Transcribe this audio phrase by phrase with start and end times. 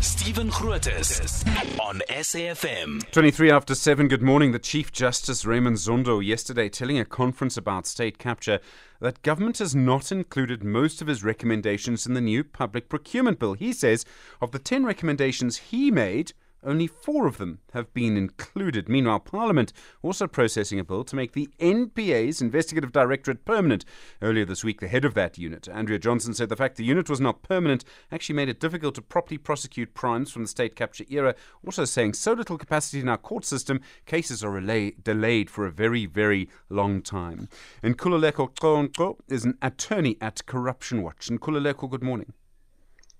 [0.00, 1.44] Stephen Grootes
[1.80, 3.10] on SAFM.
[3.12, 4.52] 23 after 7, good morning.
[4.52, 8.60] The Chief Justice Raymond Zondo yesterday telling a conference about state capture
[9.00, 13.54] that government has not included most of his recommendations in the new public procurement bill.
[13.54, 14.04] He says
[14.40, 16.32] of the 10 recommendations he made,
[16.66, 18.88] only four of them have been included.
[18.88, 19.72] Meanwhile, Parliament
[20.02, 23.84] also processing a bill to make the NPA's investigative directorate permanent.
[24.20, 27.08] Earlier this week, the head of that unit, Andrea Johnson, said the fact the unit
[27.08, 31.04] was not permanent actually made it difficult to properly prosecute crimes from the state capture
[31.08, 31.34] era.
[31.64, 35.70] Also saying so little capacity in our court system, cases are relay- delayed for a
[35.70, 37.48] very, very long time.
[37.82, 41.28] And Nkululeko Conco is an attorney at Corruption Watch.
[41.28, 42.32] And Nkululeko, good morning.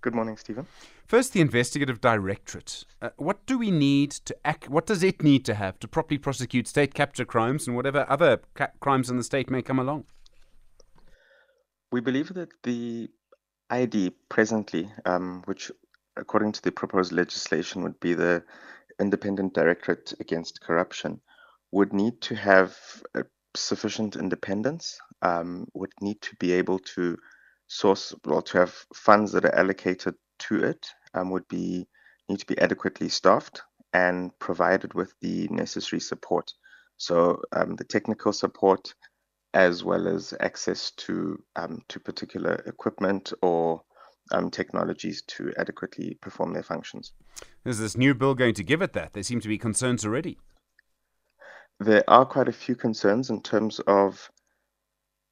[0.00, 0.66] Good morning, Stephen.
[1.06, 2.84] First, the investigative directorate.
[3.00, 4.68] Uh, what do we need to act?
[4.68, 8.40] What does it need to have to properly prosecute state capture crimes and whatever other
[8.54, 10.04] ca- crimes in the state may come along?
[11.92, 13.08] We believe that the
[13.70, 15.70] ID presently, um, which
[16.16, 18.42] according to the proposed legislation would be the
[19.00, 21.20] Independent Directorate Against Corruption,
[21.72, 22.76] would need to have
[23.54, 27.16] sufficient independence, um, would need to be able to
[27.66, 31.86] source or to have funds that are allocated to it um, would be
[32.28, 36.52] need to be adequately staffed and provided with the necessary support.
[36.96, 38.94] So um, the technical support,
[39.54, 43.82] as well as access to um, to particular equipment or
[44.32, 47.12] um, technologies to adequately perform their functions.
[47.64, 49.12] Is this new bill going to give it that?
[49.12, 50.38] There seem to be concerns already.
[51.78, 54.30] There are quite a few concerns in terms of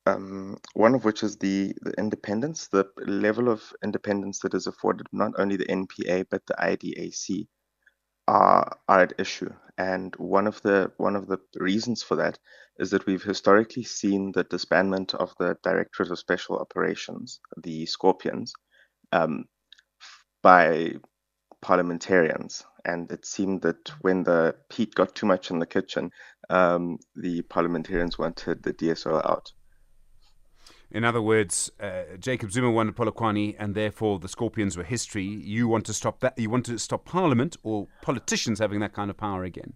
[0.06, 5.06] um, one of which is the, the independence, the level of independence that is afforded
[5.12, 7.46] not only the NPA but the IDAC
[8.28, 9.50] are, are at issue.
[9.76, 12.38] And one of the one of the reasons for that
[12.78, 18.52] is that we've historically seen the disbandment of the Directorate of Special Operations, the Scorpions,
[19.12, 19.46] um,
[20.42, 20.94] by
[21.60, 22.64] parliamentarians.
[22.84, 26.10] And it seemed that when the heat got too much in the kitchen,
[26.50, 29.50] um, the parliamentarians wanted the DSO out.
[30.94, 35.24] In other words, uh, Jacob Zuma wanted Polokwane, and therefore the Scorpions were history.
[35.24, 36.38] You want to stop that?
[36.38, 39.72] You want to stop Parliament or politicians having that kind of power again?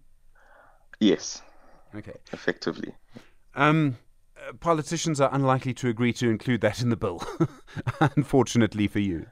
[1.01, 1.41] Yes.
[1.93, 2.13] Okay.
[2.31, 2.93] Effectively.
[3.53, 3.97] Um,
[4.37, 7.21] uh, politicians are unlikely to agree to include that in the bill,
[8.15, 9.25] unfortunately for you.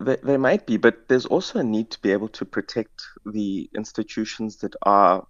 [0.00, 3.70] They, they might be, but there's also a need to be able to protect the
[3.74, 5.24] institutions that are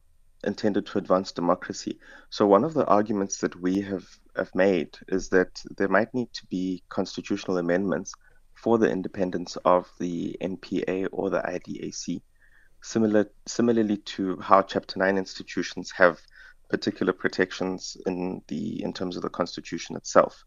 [0.44, 1.98] intended to advance democracy.
[2.30, 4.06] So one of the arguments that we have,
[4.40, 8.12] have made is that there might need to be constitutional amendments
[8.54, 12.20] for the independence of the NPA or the IDAC,
[12.82, 16.18] similar similarly to how Chapter 9 institutions have
[16.68, 20.44] particular protections in the in terms of the constitution itself,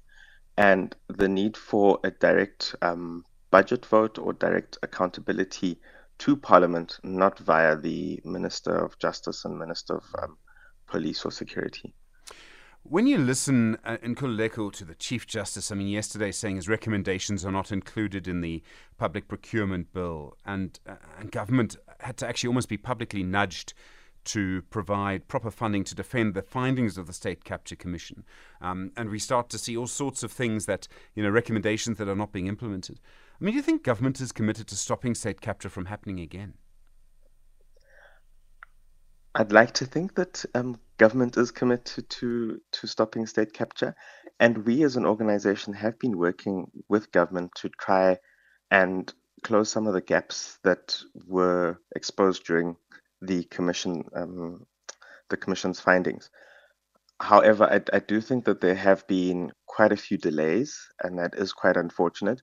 [0.57, 5.79] and the need for a direct um, budget vote or direct accountability
[6.19, 10.37] to Parliament, not via the Minister of Justice and Minister of um,
[10.87, 11.93] Police or Security.
[12.85, 16.67] When you listen uh, in Nkululeko to the Chief Justice, I mean, yesterday saying his
[16.67, 18.61] recommendations are not included in the
[18.97, 23.73] public procurement bill, and, uh, and government had to actually almost be publicly nudged
[24.25, 28.25] to provide proper funding to defend the findings of the State Capture Commission.
[28.59, 32.09] Um, and we start to see all sorts of things that, you know, recommendations that
[32.09, 32.99] are not being implemented.
[33.39, 36.55] I mean, do you think government is committed to stopping state capture from happening again?
[39.35, 43.95] I'd like to think that um, government is committed to, to stopping state capture.
[44.39, 48.17] And we as an organization have been working with government to try
[48.69, 49.11] and
[49.43, 52.75] close some of the gaps that were exposed during
[53.21, 54.65] the commission um,
[55.29, 56.29] the commission's findings.
[57.19, 61.35] However, I, I, do think that there have been quite a few delays, and that
[61.35, 62.41] is quite unfortunate,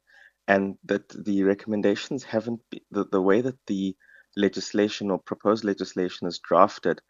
[0.48, 3.94] and that the recommendations haven't been, the, the way that the
[4.36, 7.00] legislation or proposed legislation is drafted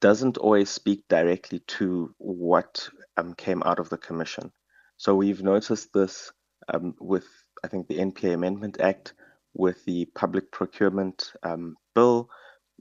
[0.00, 4.52] doesn't always speak directly to what um, came out of the commission.
[4.96, 6.32] So we've noticed this
[6.68, 7.26] um, with,
[7.62, 9.14] I think, the NPA Amendment Act,
[9.54, 12.28] with the public procurement um, bill,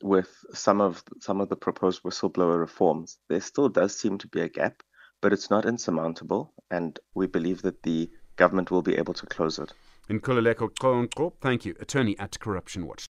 [0.01, 4.41] with some of some of the proposed whistleblower reforms, there still does seem to be
[4.41, 4.81] a gap,
[5.21, 9.59] but it's not insurmountable, and we believe that the government will be able to close
[9.59, 9.71] it.
[10.09, 13.07] Nkululeko Conco, thank you, attorney at Corruption Watch.